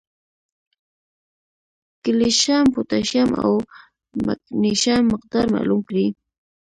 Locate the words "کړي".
5.87-6.05